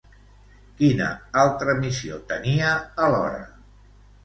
[0.79, 1.09] Quina
[1.43, 2.73] altra missió tenia,
[3.07, 3.47] alhora?